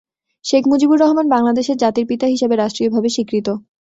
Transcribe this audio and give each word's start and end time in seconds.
শেখ 0.45 0.63
মুজিবুর 0.67 1.01
রহমান 1.01 1.27
বাংলাদেশের 1.29 1.77
জাতির 1.77 2.05
পিতা 2.09 2.25
হিসাবে 2.27 2.55
রাষ্ট্রীয়ভাবে 2.55 3.09
স্বীকৃত। 3.09 3.47